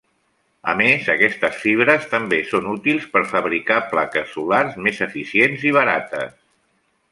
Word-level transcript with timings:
A 0.71 0.73
més, 0.77 1.09
aquestes 1.15 1.59
fibres 1.65 2.07
també 2.13 2.39
són 2.53 2.71
útils 2.71 3.05
per 3.13 3.23
fabricar 3.35 3.79
plaques 3.93 4.35
solars 4.39 4.83
més 4.89 5.05
eficients 5.09 5.71
i 5.73 5.77
barates. 5.81 6.37